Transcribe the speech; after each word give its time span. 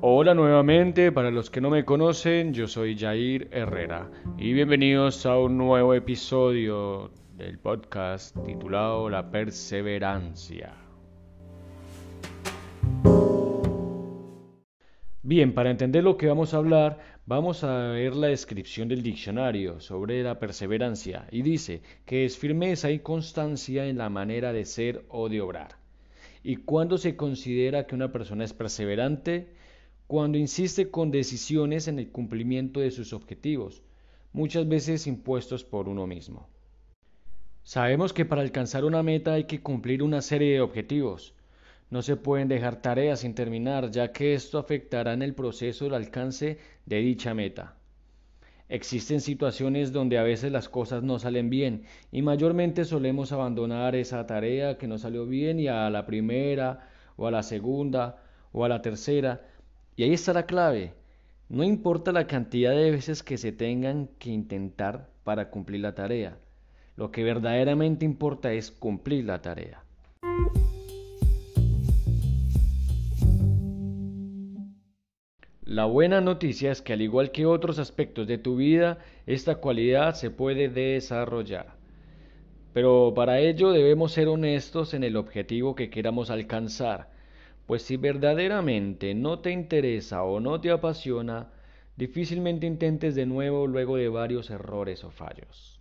Hola 0.00 0.32
nuevamente, 0.32 1.10
para 1.10 1.32
los 1.32 1.50
que 1.50 1.60
no 1.60 1.70
me 1.70 1.84
conocen, 1.84 2.54
yo 2.54 2.68
soy 2.68 2.96
Jair 2.96 3.48
Herrera 3.50 4.08
y 4.38 4.52
bienvenidos 4.52 5.26
a 5.26 5.36
un 5.36 5.58
nuevo 5.58 5.92
episodio 5.92 7.10
del 7.36 7.58
podcast 7.58 8.36
titulado 8.46 9.10
La 9.10 9.28
Perseverancia. 9.28 10.72
Bien, 15.24 15.52
para 15.52 15.72
entender 15.72 16.04
lo 16.04 16.16
que 16.16 16.28
vamos 16.28 16.54
a 16.54 16.58
hablar, 16.58 17.00
vamos 17.26 17.64
a 17.64 17.88
ver 17.88 18.14
la 18.14 18.28
descripción 18.28 18.86
del 18.86 19.02
diccionario 19.02 19.80
sobre 19.80 20.22
la 20.22 20.38
perseverancia 20.38 21.26
y 21.32 21.42
dice 21.42 21.82
que 22.06 22.24
es 22.24 22.38
firmeza 22.38 22.92
y 22.92 23.00
constancia 23.00 23.86
en 23.86 23.98
la 23.98 24.10
manera 24.10 24.52
de 24.52 24.64
ser 24.64 25.04
o 25.08 25.28
de 25.28 25.40
obrar. 25.40 25.70
¿Y 26.44 26.54
cuándo 26.54 26.98
se 26.98 27.16
considera 27.16 27.88
que 27.88 27.96
una 27.96 28.12
persona 28.12 28.44
es 28.44 28.52
perseverante? 28.52 29.58
Cuando 30.08 30.38
insiste 30.38 30.90
con 30.90 31.10
decisiones 31.10 31.86
en 31.86 31.98
el 31.98 32.10
cumplimiento 32.10 32.80
de 32.80 32.90
sus 32.90 33.12
objetivos, 33.12 33.82
muchas 34.32 34.66
veces 34.66 35.06
impuestos 35.06 35.64
por 35.64 35.86
uno 35.86 36.06
mismo. 36.06 36.48
Sabemos 37.62 38.14
que 38.14 38.24
para 38.24 38.40
alcanzar 38.40 38.86
una 38.86 39.02
meta 39.02 39.34
hay 39.34 39.44
que 39.44 39.60
cumplir 39.60 40.02
una 40.02 40.22
serie 40.22 40.54
de 40.54 40.62
objetivos. 40.62 41.34
No 41.90 42.00
se 42.00 42.16
pueden 42.16 42.48
dejar 42.48 42.80
tareas 42.80 43.20
sin 43.20 43.34
terminar, 43.34 43.90
ya 43.90 44.10
que 44.10 44.32
esto 44.32 44.58
afectará 44.58 45.12
en 45.12 45.20
el 45.20 45.34
proceso 45.34 45.84
del 45.84 45.92
alcance 45.92 46.56
de 46.86 46.96
dicha 47.00 47.34
meta. 47.34 47.76
Existen 48.70 49.20
situaciones 49.20 49.92
donde 49.92 50.16
a 50.16 50.22
veces 50.22 50.50
las 50.50 50.70
cosas 50.70 51.02
no 51.02 51.18
salen 51.18 51.50
bien 51.50 51.84
y 52.10 52.22
mayormente 52.22 52.86
solemos 52.86 53.32
abandonar 53.32 53.94
esa 53.94 54.26
tarea 54.26 54.78
que 54.78 54.88
no 54.88 54.96
salió 54.96 55.26
bien 55.26 55.60
y 55.60 55.68
a 55.68 55.90
la 55.90 56.06
primera 56.06 56.88
o 57.16 57.26
a 57.26 57.30
la 57.30 57.42
segunda 57.42 58.22
o 58.52 58.64
a 58.64 58.70
la 58.70 58.80
tercera 58.80 59.42
y 59.98 60.04
ahí 60.04 60.12
está 60.12 60.32
la 60.32 60.46
clave. 60.46 60.92
No 61.48 61.64
importa 61.64 62.12
la 62.12 62.28
cantidad 62.28 62.70
de 62.70 62.92
veces 62.92 63.24
que 63.24 63.36
se 63.36 63.50
tengan 63.50 64.08
que 64.20 64.30
intentar 64.30 65.08
para 65.24 65.50
cumplir 65.50 65.80
la 65.80 65.96
tarea. 65.96 66.38
Lo 66.94 67.10
que 67.10 67.24
verdaderamente 67.24 68.04
importa 68.04 68.52
es 68.52 68.70
cumplir 68.70 69.24
la 69.24 69.42
tarea. 69.42 69.82
La 75.64 75.84
buena 75.86 76.20
noticia 76.20 76.70
es 76.70 76.80
que 76.80 76.92
al 76.92 77.02
igual 77.02 77.32
que 77.32 77.46
otros 77.46 77.80
aspectos 77.80 78.28
de 78.28 78.38
tu 78.38 78.54
vida, 78.54 78.98
esta 79.26 79.56
cualidad 79.56 80.14
se 80.14 80.30
puede 80.30 80.68
desarrollar. 80.68 81.74
Pero 82.72 83.14
para 83.16 83.40
ello 83.40 83.72
debemos 83.72 84.12
ser 84.12 84.28
honestos 84.28 84.94
en 84.94 85.02
el 85.02 85.16
objetivo 85.16 85.74
que 85.74 85.90
queramos 85.90 86.30
alcanzar 86.30 87.17
pues 87.68 87.82
si 87.82 87.98
verdaderamente 87.98 89.12
no 89.14 89.40
te 89.40 89.50
interesa 89.50 90.22
o 90.22 90.40
no 90.40 90.58
te 90.58 90.70
apasiona, 90.70 91.50
difícilmente 91.96 92.66
intentes 92.66 93.14
de 93.14 93.26
nuevo 93.26 93.66
luego 93.66 93.98
de 93.98 94.08
varios 94.08 94.48
errores 94.48 95.04
o 95.04 95.10
fallos. 95.10 95.78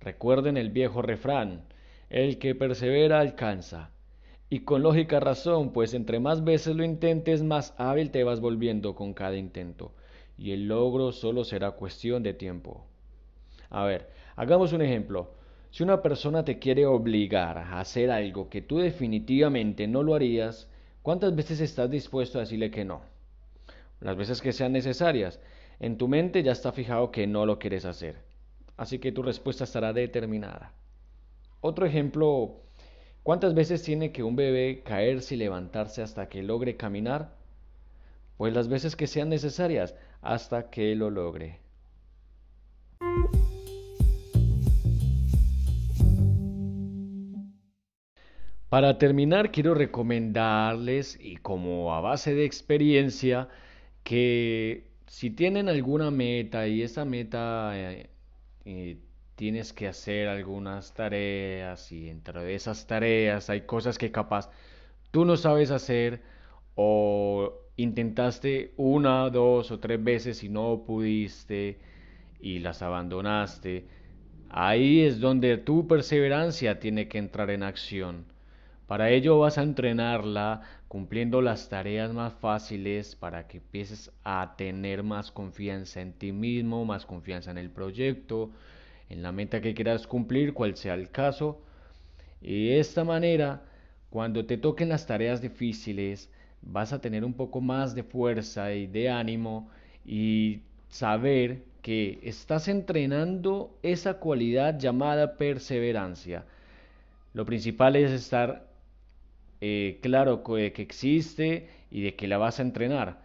Recuerden 0.00 0.58
el 0.58 0.68
viejo 0.68 1.00
refrán, 1.00 1.62
el 2.10 2.38
que 2.38 2.54
persevera 2.54 3.20
alcanza. 3.20 3.90
Y 4.50 4.60
con 4.60 4.82
lógica 4.82 5.18
razón, 5.18 5.72
pues 5.72 5.94
entre 5.94 6.20
más 6.20 6.44
veces 6.44 6.76
lo 6.76 6.84
intentes, 6.84 7.42
más 7.42 7.74
hábil 7.78 8.10
te 8.10 8.22
vas 8.22 8.40
volviendo 8.40 8.94
con 8.94 9.14
cada 9.14 9.36
intento, 9.36 9.94
y 10.36 10.50
el 10.50 10.68
logro 10.68 11.12
solo 11.12 11.44
será 11.44 11.70
cuestión 11.70 12.22
de 12.22 12.34
tiempo. 12.34 12.84
A 13.70 13.84
ver, 13.84 14.10
hagamos 14.36 14.74
un 14.74 14.82
ejemplo. 14.82 15.30
Si 15.70 15.82
una 15.82 16.02
persona 16.02 16.44
te 16.44 16.58
quiere 16.58 16.84
obligar 16.84 17.56
a 17.56 17.80
hacer 17.80 18.10
algo 18.10 18.50
que 18.50 18.60
tú 18.60 18.76
definitivamente 18.76 19.86
no 19.86 20.02
lo 20.02 20.14
harías, 20.14 20.68
¿Cuántas 21.08 21.34
veces 21.34 21.60
estás 21.60 21.90
dispuesto 21.90 22.36
a 22.36 22.42
decirle 22.42 22.70
que 22.70 22.84
no? 22.84 23.00
Las 23.98 24.14
veces 24.14 24.42
que 24.42 24.52
sean 24.52 24.72
necesarias. 24.72 25.40
En 25.80 25.96
tu 25.96 26.06
mente 26.06 26.42
ya 26.42 26.52
está 26.52 26.70
fijado 26.70 27.10
que 27.12 27.26
no 27.26 27.46
lo 27.46 27.58
quieres 27.58 27.86
hacer. 27.86 28.16
Así 28.76 28.98
que 28.98 29.10
tu 29.10 29.22
respuesta 29.22 29.64
estará 29.64 29.94
determinada. 29.94 30.74
Otro 31.62 31.86
ejemplo, 31.86 32.60
¿cuántas 33.22 33.54
veces 33.54 33.82
tiene 33.82 34.12
que 34.12 34.22
un 34.22 34.36
bebé 34.36 34.82
caerse 34.84 35.34
y 35.34 35.38
levantarse 35.38 36.02
hasta 36.02 36.28
que 36.28 36.42
logre 36.42 36.76
caminar? 36.76 37.32
Pues 38.36 38.52
las 38.52 38.68
veces 38.68 38.94
que 38.94 39.06
sean 39.06 39.30
necesarias 39.30 39.94
hasta 40.20 40.68
que 40.68 40.94
lo 40.94 41.08
logre. 41.08 41.58
Para 48.68 48.98
terminar, 48.98 49.50
quiero 49.50 49.74
recomendarles, 49.74 51.18
y 51.20 51.36
como 51.36 51.94
a 51.94 52.00
base 52.02 52.34
de 52.34 52.44
experiencia, 52.44 53.48
que 54.04 54.90
si 55.06 55.30
tienen 55.30 55.68
alguna 55.70 56.10
meta 56.10 56.66
y 56.68 56.82
esa 56.82 57.04
meta 57.06 57.70
eh, 57.74 58.10
eh, 58.66 58.98
tienes 59.36 59.72
que 59.72 59.88
hacer 59.88 60.28
algunas 60.28 60.92
tareas 60.94 61.92
y 61.92 62.10
entre 62.10 62.54
esas 62.54 62.86
tareas 62.86 63.50
hay 63.50 63.62
cosas 63.62 63.98
que 63.98 64.12
capaz 64.12 64.50
tú 65.10 65.24
no 65.24 65.36
sabes 65.36 65.70
hacer 65.70 66.22
o 66.74 67.54
intentaste 67.76 68.74
una, 68.76 69.30
dos 69.30 69.70
o 69.70 69.80
tres 69.80 70.02
veces 70.02 70.44
y 70.44 70.48
no 70.50 70.84
pudiste 70.86 71.78
y 72.40 72.58
las 72.60 72.82
abandonaste, 72.82 73.86
ahí 74.50 75.00
es 75.02 75.20
donde 75.20 75.58
tu 75.58 75.86
perseverancia 75.88 76.80
tiene 76.80 77.08
que 77.08 77.18
entrar 77.18 77.50
en 77.50 77.62
acción 77.62 78.26
para 78.88 79.10
ello 79.10 79.38
vas 79.38 79.58
a 79.58 79.62
entrenarla 79.62 80.62
cumpliendo 80.88 81.42
las 81.42 81.68
tareas 81.68 82.14
más 82.14 82.32
fáciles 82.32 83.16
para 83.16 83.46
que 83.46 83.58
empieces 83.58 84.10
a 84.24 84.54
tener 84.56 85.02
más 85.02 85.30
confianza 85.30 86.00
en 86.00 86.14
ti 86.14 86.32
mismo, 86.32 86.86
más 86.86 87.04
confianza 87.04 87.50
en 87.50 87.58
el 87.58 87.68
proyecto, 87.68 88.50
en 89.10 89.22
la 89.22 89.30
meta 89.30 89.60
que 89.60 89.74
quieras 89.74 90.06
cumplir, 90.06 90.54
cual 90.54 90.74
sea 90.74 90.94
el 90.94 91.10
caso. 91.10 91.60
Y 92.40 92.68
de 92.68 92.80
esta 92.80 93.04
manera, 93.04 93.62
cuando 94.08 94.46
te 94.46 94.56
toquen 94.56 94.88
las 94.88 95.06
tareas 95.06 95.42
difíciles, 95.42 96.30
vas 96.62 96.94
a 96.94 97.00
tener 97.02 97.26
un 97.26 97.34
poco 97.34 97.60
más 97.60 97.94
de 97.94 98.04
fuerza 98.04 98.72
y 98.72 98.86
de 98.86 99.10
ánimo 99.10 99.68
y 100.06 100.62
saber 100.88 101.62
que 101.82 102.20
estás 102.22 102.68
entrenando 102.68 103.78
esa 103.82 104.14
cualidad 104.14 104.78
llamada 104.78 105.36
perseverancia. 105.36 106.46
Lo 107.34 107.44
principal 107.44 107.94
es 107.94 108.10
estar 108.12 108.67
eh, 109.60 109.98
claro 110.02 110.42
que 110.42 110.72
existe 110.76 111.68
y 111.90 112.02
de 112.02 112.14
que 112.16 112.28
la 112.28 112.38
vas 112.38 112.58
a 112.58 112.62
entrenar. 112.62 113.22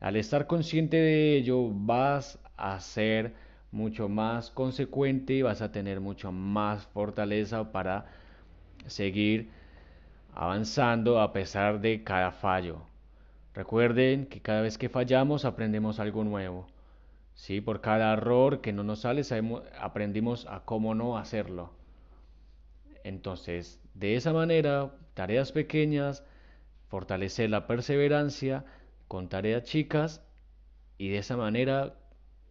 Al 0.00 0.16
estar 0.16 0.46
consciente 0.46 0.96
de 0.96 1.36
ello, 1.36 1.68
vas 1.70 2.38
a 2.56 2.78
ser 2.80 3.34
mucho 3.70 4.08
más 4.08 4.50
consecuente 4.50 5.34
y 5.34 5.42
vas 5.42 5.62
a 5.62 5.72
tener 5.72 6.00
mucho 6.00 6.32
más 6.32 6.86
fortaleza 6.86 7.72
para 7.72 8.06
seguir 8.86 9.50
avanzando 10.34 11.20
a 11.20 11.32
pesar 11.32 11.80
de 11.80 12.04
cada 12.04 12.32
fallo. 12.32 12.82
Recuerden 13.54 14.26
que 14.26 14.40
cada 14.40 14.62
vez 14.62 14.78
que 14.78 14.88
fallamos 14.88 15.44
aprendemos 15.44 16.00
algo 16.00 16.24
nuevo. 16.24 16.66
¿sí? 17.34 17.60
Por 17.60 17.80
cada 17.80 18.12
error 18.12 18.60
que 18.60 18.72
no 18.72 18.82
nos 18.82 19.00
sale 19.00 19.22
aprendimos 19.80 20.46
a 20.46 20.60
cómo 20.60 20.94
no 20.94 21.18
hacerlo. 21.18 21.70
Entonces, 23.04 23.80
de 23.94 24.16
esa 24.16 24.32
manera, 24.32 24.94
tareas 25.14 25.52
pequeñas, 25.52 26.24
fortalecer 26.88 27.50
la 27.50 27.66
perseverancia 27.66 28.64
con 29.08 29.28
tareas 29.28 29.64
chicas 29.64 30.22
y 30.98 31.08
de 31.08 31.18
esa 31.18 31.36
manera, 31.36 31.94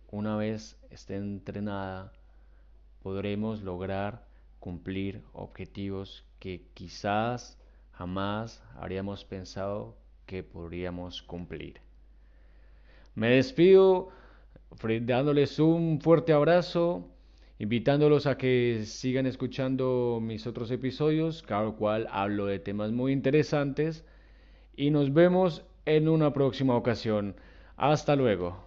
una 0.09 0.35
vez 0.35 0.77
esté 0.89 1.15
entrenada, 1.15 2.11
podremos 3.01 3.61
lograr 3.61 4.25
cumplir 4.59 5.23
objetivos 5.33 6.25
que 6.39 6.67
quizás 6.73 7.57
jamás 7.93 8.63
habríamos 8.75 9.25
pensado 9.25 9.97
que 10.25 10.43
podríamos 10.43 11.21
cumplir. 11.21 11.81
Me 13.15 13.29
despido 13.29 14.09
dándoles 15.01 15.59
un 15.59 15.99
fuerte 16.01 16.33
abrazo 16.33 17.09
invitándolos 17.61 18.25
a 18.25 18.39
que 18.39 18.85
sigan 18.85 19.27
escuchando 19.27 20.17
mis 20.19 20.47
otros 20.47 20.71
episodios, 20.71 21.43
cada 21.43 21.69
cual 21.73 22.07
hablo 22.09 22.47
de 22.47 22.57
temas 22.57 22.91
muy 22.91 23.11
interesantes 23.11 24.03
y 24.75 24.89
nos 24.89 25.13
vemos 25.13 25.63
en 25.85 26.09
una 26.09 26.33
próxima 26.33 26.75
ocasión. 26.75 27.35
Hasta 27.77 28.15
luego. 28.15 28.57